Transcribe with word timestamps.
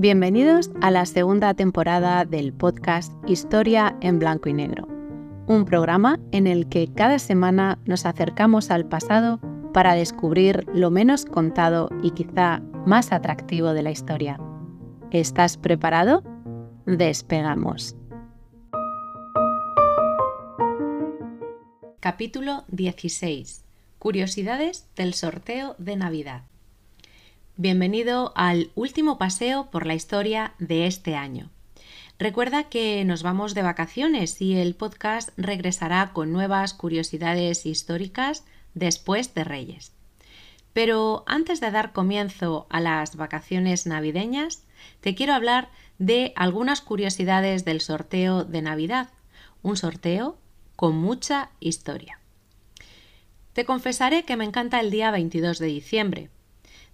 Bienvenidos 0.00 0.70
a 0.80 0.90
la 0.90 1.04
segunda 1.04 1.52
temporada 1.52 2.24
del 2.24 2.54
podcast 2.54 3.12
Historia 3.28 3.98
en 4.00 4.18
Blanco 4.18 4.48
y 4.48 4.54
Negro, 4.54 4.88
un 5.46 5.66
programa 5.66 6.18
en 6.32 6.46
el 6.46 6.70
que 6.70 6.88
cada 6.90 7.18
semana 7.18 7.78
nos 7.84 8.06
acercamos 8.06 8.70
al 8.70 8.86
pasado 8.86 9.40
para 9.74 9.92
descubrir 9.92 10.64
lo 10.72 10.90
menos 10.90 11.26
contado 11.26 11.90
y 12.02 12.12
quizá 12.12 12.62
más 12.86 13.12
atractivo 13.12 13.74
de 13.74 13.82
la 13.82 13.90
historia. 13.90 14.40
¿Estás 15.10 15.58
preparado? 15.58 16.22
Despegamos. 16.86 17.94
Capítulo 22.00 22.64
16. 22.68 23.66
Curiosidades 23.98 24.88
del 24.96 25.12
sorteo 25.12 25.74
de 25.76 25.96
Navidad. 25.96 26.44
Bienvenido 27.62 28.32
al 28.36 28.70
último 28.74 29.18
paseo 29.18 29.70
por 29.70 29.84
la 29.84 29.92
historia 29.92 30.54
de 30.58 30.86
este 30.86 31.14
año. 31.14 31.50
Recuerda 32.18 32.70
que 32.70 33.04
nos 33.04 33.22
vamos 33.22 33.52
de 33.52 33.60
vacaciones 33.60 34.40
y 34.40 34.56
el 34.56 34.74
podcast 34.74 35.28
regresará 35.36 36.14
con 36.14 36.32
nuevas 36.32 36.72
curiosidades 36.72 37.66
históricas 37.66 38.44
después 38.72 39.34
de 39.34 39.44
Reyes. 39.44 39.92
Pero 40.72 41.22
antes 41.26 41.60
de 41.60 41.70
dar 41.70 41.92
comienzo 41.92 42.66
a 42.70 42.80
las 42.80 43.16
vacaciones 43.16 43.86
navideñas, 43.86 44.64
te 45.02 45.14
quiero 45.14 45.34
hablar 45.34 45.68
de 45.98 46.32
algunas 46.36 46.80
curiosidades 46.80 47.66
del 47.66 47.82
sorteo 47.82 48.42
de 48.42 48.62
Navidad, 48.62 49.10
un 49.60 49.76
sorteo 49.76 50.38
con 50.76 50.96
mucha 50.96 51.50
historia. 51.60 52.20
Te 53.52 53.66
confesaré 53.66 54.24
que 54.24 54.38
me 54.38 54.46
encanta 54.46 54.80
el 54.80 54.90
día 54.90 55.10
22 55.10 55.58
de 55.58 55.66
diciembre, 55.66 56.30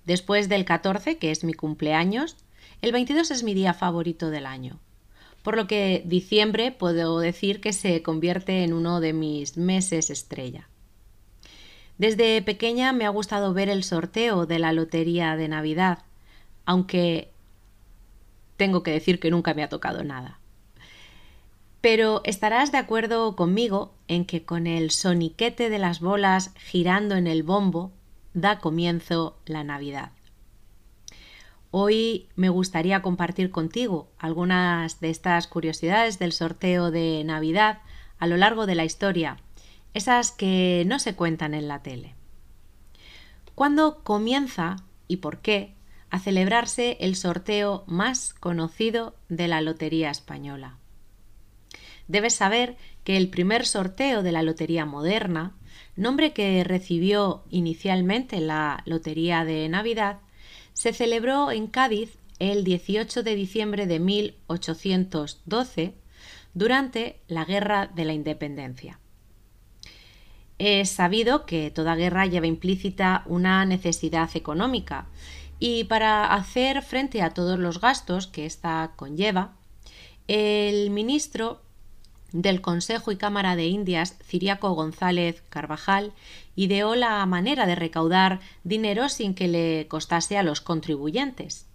Después 0.07 0.49
del 0.49 0.65
14, 0.65 1.19
que 1.19 1.33
es 1.33 1.45
mi 1.45 1.53
cumpleaños, 1.53 2.37
el 2.81 2.93
22 2.93 3.31
es 3.33 3.43
mi 3.43 3.55
día 3.55 3.75
favorito 3.75 4.31
del 4.31 4.47
año. 4.47 4.79
Por 5.43 5.57
lo 5.57 5.67
que 5.67 6.03
diciembre 6.07 6.73
puedo 6.73 7.19
decir 7.19 7.61
que 7.61 7.73
se 7.73 8.03
convierte 8.03 8.63
en 8.63 8.73
uno 8.73 9.01
de 9.01 9.13
mis 9.13 9.57
meses 9.57 10.11
estrella. 10.11 10.69
Desde 11.99 12.41
pequeña 12.43 12.93
me 12.93 13.05
ha 13.05 13.11
gustado 13.11 13.53
ver 13.53 13.69
el 13.69 13.83
sorteo 13.83 14.47
de 14.47 14.59
la 14.59 14.73
Lotería 14.73 15.37
de 15.37 15.49
Navidad, 15.49 16.01
aunque 16.67 17.31
tengo 18.57 18.83
que 18.83 18.93
decir 18.93 19.19
que 19.19 19.31
nunca 19.31 19.55
me 19.55 19.63
ha 19.63 19.69
tocado 19.69 20.05
nada. 20.05 20.39
Pero 21.81 22.21
estarás 22.25 22.71
de 22.71 22.79
acuerdo 22.79 23.35
conmigo 23.35 23.95
en 24.09 24.25
que 24.25 24.45
con 24.45 24.67
el 24.67 24.91
soniquete 24.91 25.71
de 25.71 25.79
las 25.79 26.01
bolas 26.01 26.53
girando 26.57 27.17
en 27.17 27.27
el 27.27 27.43
bombo 27.43 27.93
da 28.37 28.59
comienzo 28.59 29.39
la 29.47 29.65
Navidad. 29.65 30.13
Hoy 31.71 32.29
me 32.37 32.51
gustaría 32.51 33.01
compartir 33.01 33.51
contigo 33.51 34.11
algunas 34.19 35.01
de 35.01 35.09
estas 35.09 35.47
curiosidades 35.47 36.19
del 36.19 36.33
sorteo 36.33 36.91
de 36.91 37.25
Navidad 37.25 37.81
a 38.19 38.27
lo 38.27 38.37
largo 38.37 38.67
de 38.67 38.75
la 38.75 38.85
historia, 38.85 39.39
esas 39.95 40.33
que 40.33 40.85
no 40.87 40.99
se 40.99 41.15
cuentan 41.15 41.55
en 41.55 41.67
la 41.67 41.83
tele. 41.83 42.15
¿Cuándo 43.55 44.03
comienza 44.05 44.77
y 45.09 45.17
por 45.17 45.39
qué 45.39 45.73
a 46.11 46.19
celebrarse 46.19 46.99
el 47.01 47.17
sorteo 47.17 47.85
más 47.87 48.35
conocido 48.35 49.17
de 49.31 49.49
la 49.49 49.63
Lotería 49.63 50.11
Española? 50.11 50.77
Debes 52.07 52.35
saber 52.35 52.77
que 53.03 53.17
el 53.17 53.31
primer 53.31 53.65
sorteo 53.65 54.23
de 54.23 54.33
la 54.33 54.43
Lotería 54.43 54.85
moderna 54.85 55.55
nombre 55.97 56.33
que 56.33 56.63
recibió 56.65 57.43
inicialmente 57.51 58.41
la 58.41 58.83
Lotería 58.87 59.45
de 59.45 59.69
Navidad, 59.69 60.19
se 60.73 60.93
celebró 60.93 61.51
en 61.51 61.67
Cádiz 61.67 62.19
el 62.39 62.65
18 62.65 63.23
de 63.23 63.35
diciembre 63.35 63.87
de 63.87 63.99
1812 63.99 65.95
durante 66.55 67.21
la 67.29 67.45
Guerra 67.45 67.87
de 67.87 68.05
la 68.05 68.13
Independencia. 68.13 68.99
Es 70.59 70.91
sabido 70.91 71.45
que 71.45 71.71
toda 71.71 71.97
guerra 71.97 72.27
lleva 72.27 72.47
implícita 72.47 73.23
una 73.27 73.65
necesidad 73.67 74.31
económica 74.35 75.07
y 75.59 75.85
para 75.85 76.35
hacer 76.35 76.83
frente 76.83 77.23
a 77.23 77.31
todos 77.31 77.59
los 77.59 77.81
gastos 77.81 78.27
que 78.27 78.47
ésta 78.47 78.93
conlleva, 78.97 79.55
el 80.29 80.91
ministro 80.91 81.61
del 82.33 82.61
Consejo 82.61 83.13
y 83.13 83.17
Cámara 83.17 83.57
de 83.57 83.67
Indias, 83.67 84.17
Ciriaco 84.23 84.73
González 84.73 85.43
Carvajal, 85.49 86.13
ideó 86.55 86.95
la 86.95 87.25
manera 87.27 87.67
de 87.67 87.75
recaudar 87.75 88.41
dinero 88.65 89.09
sin 89.09 89.35
que 89.35 89.49
le 89.49 89.87
costase 89.89 90.39
a 90.39 90.43
los 90.43 90.61
contribuyentes. 90.61 91.67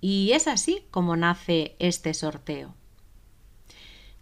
Y 0.00 0.32
es 0.32 0.46
así 0.46 0.84
como 0.90 1.16
nace 1.16 1.76
este 1.78 2.14
sorteo. 2.14 2.74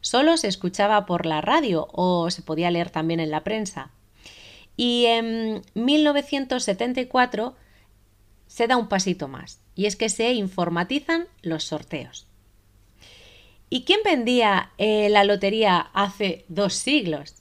solo 0.00 0.36
se 0.36 0.46
escuchaba 0.46 1.06
por 1.06 1.26
la 1.26 1.40
radio 1.40 1.88
o 1.92 2.30
se 2.30 2.42
podía 2.42 2.70
leer 2.70 2.90
también 2.90 3.18
en 3.18 3.32
la 3.32 3.42
prensa. 3.42 3.90
Y 4.76 5.06
en 5.06 5.62
1974 5.74 7.56
se 8.52 8.66
da 8.66 8.76
un 8.76 8.86
pasito 8.86 9.28
más, 9.28 9.62
y 9.74 9.86
es 9.86 9.96
que 9.96 10.10
se 10.10 10.30
informatizan 10.34 11.26
los 11.40 11.64
sorteos. 11.64 12.26
¿Y 13.70 13.84
quién 13.84 14.00
vendía 14.04 14.72
eh, 14.76 15.08
la 15.08 15.24
lotería 15.24 15.78
hace 15.94 16.44
dos 16.48 16.74
siglos? 16.74 17.36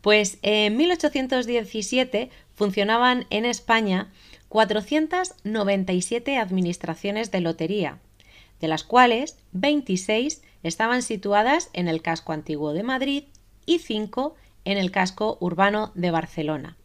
Pues 0.00 0.38
en 0.42 0.76
1817 0.76 2.30
funcionaban 2.56 3.28
en 3.30 3.44
España 3.44 4.10
497 4.48 6.36
administraciones 6.36 7.30
de 7.30 7.40
lotería, 7.42 8.00
de 8.60 8.66
las 8.66 8.82
cuales 8.82 9.38
26 9.52 10.42
estaban 10.64 11.02
situadas 11.02 11.70
en 11.74 11.86
el 11.86 12.02
casco 12.02 12.32
antiguo 12.32 12.72
de 12.72 12.82
Madrid 12.82 13.22
y 13.66 13.78
5 13.78 14.34
en 14.64 14.78
el 14.78 14.90
casco 14.90 15.38
urbano 15.40 15.92
de 15.94 16.10
Barcelona, 16.10 16.76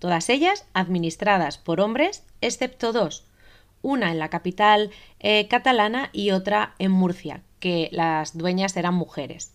todas 0.00 0.28
ellas 0.28 0.66
administradas 0.74 1.56
por 1.56 1.80
hombres, 1.80 2.24
excepto 2.42 2.92
dos, 2.92 3.24
una 3.80 4.12
en 4.12 4.18
la 4.18 4.28
capital 4.28 4.90
eh, 5.18 5.48
catalana 5.48 6.10
y 6.12 6.30
otra 6.30 6.74
en 6.78 6.90
Murcia, 6.92 7.42
que 7.58 7.88
las 7.92 8.36
dueñas 8.36 8.76
eran 8.76 8.94
mujeres. 8.94 9.52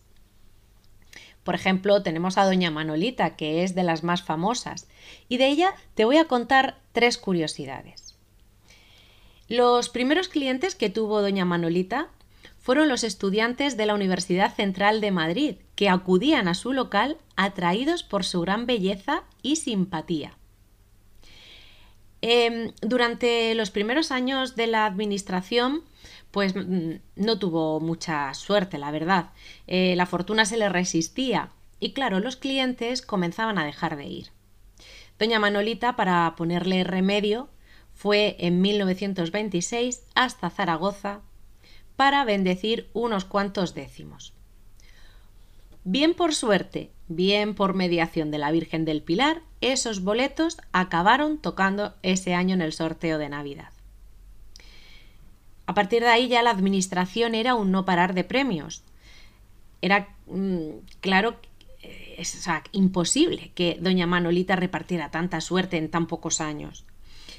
Por 1.44 1.56
ejemplo, 1.56 2.04
tenemos 2.04 2.38
a 2.38 2.46
Doña 2.46 2.72
Manolita, 2.72 3.38
que 3.38 3.64
es 3.64 3.74
de 3.74 3.84
las 3.84 4.04
más 4.04 4.22
famosas, 4.22 4.88
y 5.30 5.38
de 5.38 5.48
ella 5.48 5.74
te 5.96 6.04
voy 6.04 6.18
a 6.18 6.26
contar 6.26 6.80
tres 6.92 7.18
curiosidades. 7.18 8.16
Los 9.48 9.88
primeros 9.88 10.28
clientes 10.28 10.76
que 10.76 10.90
tuvo 10.90 11.22
Doña 11.22 11.46
Manolita 11.46 12.10
fueron 12.60 12.90
los 12.90 13.06
estudiantes 13.06 13.78
de 13.78 13.86
la 13.86 13.96
Universidad 13.96 14.54
Central 14.54 15.00
de 15.00 15.12
Madrid, 15.12 15.56
que 15.76 15.88
acudían 15.88 16.50
a 16.50 16.54
su 16.54 16.74
local 16.74 17.18
atraídos 17.38 18.04
por 18.04 18.26
su 18.26 18.42
gran 18.42 18.66
belleza 18.66 19.24
y 19.42 19.56
simpatía. 19.56 20.37
Em, 22.22 22.72
durante 22.82 23.54
los 23.56 23.70
primeros 23.70 24.12
años 24.12 24.56
de 24.56 24.68
la 24.68 24.86
administración, 24.86 25.84
pues 26.32 26.56
mm, 26.56 26.96
no 27.16 27.40
tuvo 27.40 27.80
mucha 27.80 28.34
suerte, 28.34 28.78
la 28.78 28.92
verdad. 28.92 29.32
Eh, 29.68 29.96
la 29.96 30.06
fortuna 30.06 30.46
se 30.46 30.58
le 30.58 30.70
resistía 30.70 31.52
y 31.80 31.94
claro, 31.94 32.20
los 32.20 32.36
clientes 32.36 33.02
comenzaban 33.02 33.58
a 33.58 33.66
dejar 33.66 33.98
de 33.98 34.06
ir. 34.06 34.28
Doña 35.20 35.40
Manolita, 35.40 35.96
para 35.96 36.36
ponerle 36.36 36.84
remedio, 36.84 37.50
fue 37.94 38.36
en 38.40 38.62
1926 38.62 40.04
hasta 40.14 40.50
Zaragoza 40.50 41.22
para 41.96 42.24
bendecir 42.26 42.90
unos 42.94 43.26
cuantos 43.26 43.74
décimos. 43.74 44.37
Bien 45.90 46.16
por 46.16 46.36
suerte, 46.36 46.92
bien 47.08 47.56
por 47.56 47.74
mediación 47.74 48.30
de 48.30 48.38
la 48.38 48.52
Virgen 48.52 48.84
del 48.84 49.02
Pilar, 49.02 49.42
esos 49.62 50.04
boletos 50.04 50.58
acabaron 50.74 51.38
tocando 51.38 51.94
ese 52.04 52.34
año 52.34 52.56
en 52.56 52.62
el 52.62 52.74
sorteo 52.74 53.18
de 53.18 53.30
Navidad. 53.30 53.72
A 55.66 55.74
partir 55.74 56.02
de 56.02 56.10
ahí 56.10 56.28
ya 56.28 56.44
la 56.44 56.50
administración 56.50 57.36
era 57.36 57.56
un 57.56 57.72
no 57.72 57.86
parar 57.86 58.14
de 58.14 58.26
premios. 58.26 58.84
Era 59.82 60.10
mm, 60.26 60.72
claro, 61.00 61.38
es 62.18 62.50
imposible 62.74 63.54
que 63.56 63.78
doña 63.80 64.08
Manolita 64.08 64.58
repartiera 64.58 65.10
tanta 65.10 65.40
suerte 65.40 65.78
en 65.78 65.90
tan 65.90 66.08
pocos 66.08 66.42
años. 66.42 66.84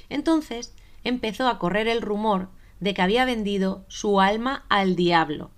Entonces 0.09 0.73
empezó 1.03 1.49
a 1.49 1.59
correr 1.59 1.87
el 1.87 2.01
rumor 2.01 2.49
de 2.79 2.95
que 2.95 3.03
había 3.03 3.25
vendido 3.25 3.85
su 3.89 4.19
alma 4.19 4.65
al 4.69 4.95
diablo. 4.95 5.51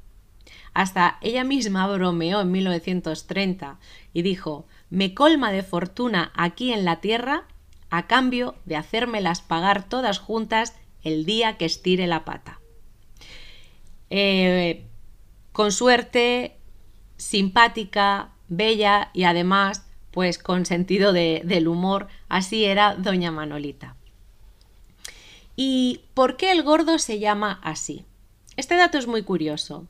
Hasta 0.73 1.17
ella 1.21 1.43
misma 1.43 1.87
bromeó 1.87 2.41
en 2.41 2.51
1930 2.51 3.77
y 4.13 4.21
dijo 4.21 4.65
me 4.89 5.13
colma 5.13 5.51
de 5.51 5.63
fortuna 5.63 6.31
aquí 6.35 6.73
en 6.73 6.85
la 6.85 6.99
tierra 7.01 7.45
a 7.89 8.07
cambio 8.07 8.55
de 8.65 8.75
hacérmelas 8.75 9.41
pagar 9.41 9.87
todas 9.87 10.19
juntas 10.19 10.75
el 11.03 11.25
día 11.25 11.57
que 11.57 11.65
estire 11.65 12.07
la 12.07 12.25
pata. 12.25 12.59
Eh, 14.09 14.85
con 15.51 15.71
suerte, 15.71 16.57
simpática, 17.17 18.31
bella 18.47 19.11
y 19.13 19.23
además, 19.23 19.87
pues 20.11 20.37
con 20.37 20.65
sentido 20.65 21.13
del 21.13 21.67
humor, 21.67 22.07
así 22.27 22.65
era 22.65 22.95
doña 22.95 23.31
Manolita. 23.31 23.95
¿Y 25.55 26.01
por 26.13 26.37
qué 26.37 26.51
el 26.51 26.63
gordo 26.63 26.99
se 26.99 27.19
llama 27.19 27.59
así? 27.63 28.05
Este 28.57 28.75
dato 28.75 28.97
es 28.97 29.07
muy 29.07 29.23
curioso, 29.23 29.87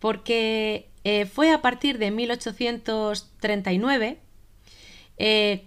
porque 0.00 0.88
eh, 1.04 1.26
fue 1.26 1.52
a 1.52 1.62
partir 1.62 1.98
de 1.98 2.10
1839 2.10 4.18
eh, 5.18 5.66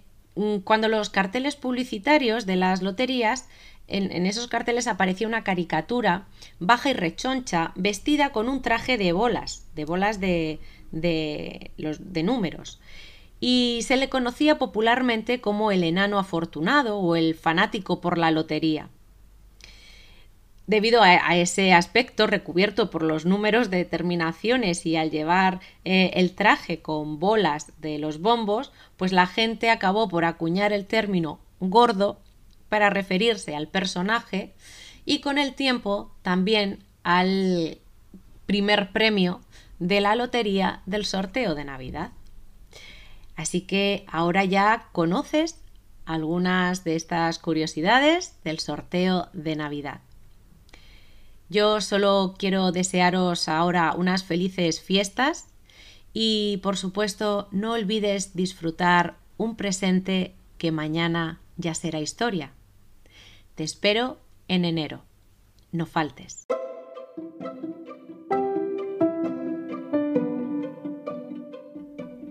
cuando 0.64 0.88
los 0.88 1.08
carteles 1.10 1.56
publicitarios 1.56 2.44
de 2.44 2.56
las 2.56 2.82
loterías 2.82 3.48
en, 3.86 4.26
esos 4.26 4.48
carteles 4.48 4.86
aparecía 4.86 5.28
una 5.28 5.44
caricatura 5.44 6.26
baja 6.58 6.90
y 6.90 6.94
rechoncha 6.94 7.72
vestida 7.76 8.32
con 8.32 8.48
un 8.48 8.62
traje 8.62 8.96
de 8.96 9.12
bolas, 9.12 9.66
de 9.74 9.84
bolas 9.84 10.20
de, 10.20 10.58
de, 10.90 11.70
los, 11.76 12.12
de 12.12 12.22
números. 12.22 12.80
Y 13.40 13.80
se 13.82 13.96
le 13.96 14.08
conocía 14.08 14.58
popularmente 14.58 15.40
como 15.40 15.70
el 15.70 15.84
enano 15.84 16.18
afortunado 16.18 16.98
o 16.98 17.14
el 17.14 17.34
fanático 17.34 18.00
por 18.00 18.16
la 18.16 18.30
lotería. 18.30 18.88
Debido 20.66 21.02
a, 21.02 21.36
ese 21.36 21.74
aspecto 21.74 22.26
recubierto 22.26 22.88
por 22.88 23.02
los 23.02 23.26
números 23.26 23.68
de 23.68 23.84
terminaciones 23.84 24.86
y 24.86 24.96
al 24.96 25.10
llevar 25.10 25.60
eh, 25.84 26.12
el 26.14 26.34
traje 26.34 26.80
con 26.80 27.18
bolas 27.18 27.72
de 27.82 27.98
los 27.98 28.20
bombos, 28.20 28.72
pues 28.96 29.12
la 29.12 29.26
gente 29.26 29.68
acabó 29.68 30.08
por 30.08 30.24
acuñar 30.24 30.72
el 30.72 30.86
término 30.86 31.38
gordo 31.60 32.18
para 32.70 32.88
referirse 32.88 33.54
al 33.54 33.68
personaje 33.68 34.54
y 35.04 35.20
con 35.20 35.36
el 35.36 35.54
tiempo 35.54 36.10
también 36.22 36.82
al 37.02 37.78
primer 38.46 38.90
premio 38.90 39.40
de 39.78 40.00
la 40.00 40.16
lotería 40.16 40.80
del 40.86 41.04
sorteo 41.04 41.54
de 41.54 41.64
Navidad. 41.64 42.12
Así 43.36 43.60
que 43.60 44.06
ahora 44.06 44.44
ya 44.44 44.88
conoces 44.92 45.60
algunas 46.06 46.84
de 46.84 46.96
estas 46.96 47.38
curiosidades 47.38 48.36
del 48.44 48.60
sorteo 48.60 49.28
de 49.34 49.56
Navidad. 49.56 50.00
Yo 51.48 51.80
solo 51.80 52.34
quiero 52.38 52.72
desearos 52.72 53.48
ahora 53.48 53.94
unas 53.96 54.24
felices 54.24 54.80
fiestas 54.80 55.46
y 56.12 56.58
por 56.62 56.76
supuesto 56.76 57.48
no 57.50 57.72
olvides 57.72 58.34
disfrutar 58.34 59.16
un 59.36 59.56
presente 59.56 60.34
que 60.58 60.72
mañana 60.72 61.40
ya 61.56 61.74
será 61.74 62.00
historia. 62.00 62.52
Te 63.54 63.64
espero 63.64 64.18
en 64.48 64.64
enero. 64.64 65.02
No 65.72 65.86
faltes. 65.86 66.46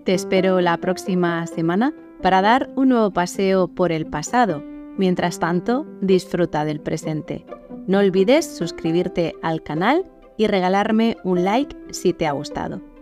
Te 0.04 0.12
espero 0.12 0.60
la 0.60 0.76
próxima 0.78 1.46
semana 1.46 1.94
para 2.20 2.42
dar 2.42 2.70
un 2.76 2.90
nuevo 2.90 3.10
paseo 3.10 3.68
por 3.68 3.92
el 3.92 4.06
pasado. 4.06 4.62
Mientras 4.98 5.38
tanto, 5.38 5.86
disfruta 6.00 6.64
del 6.64 6.80
presente. 6.80 7.46
No 7.86 7.98
olvides 7.98 8.46
suscribirte 8.46 9.34
al 9.42 9.62
canal 9.62 10.10
y 10.36 10.46
regalarme 10.46 11.16
un 11.22 11.44
like 11.44 11.76
si 11.90 12.12
te 12.12 12.26
ha 12.26 12.32
gustado. 12.32 12.93